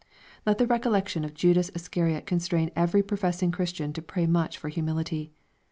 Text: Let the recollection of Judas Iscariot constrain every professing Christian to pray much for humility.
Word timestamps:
Let 0.47 0.57
the 0.57 0.65
recollection 0.65 1.23
of 1.23 1.35
Judas 1.35 1.69
Iscariot 1.75 2.25
constrain 2.25 2.71
every 2.75 3.03
professing 3.03 3.51
Christian 3.51 3.93
to 3.93 4.01
pray 4.01 4.25
much 4.25 4.57
for 4.57 4.69
humility. 4.69 5.31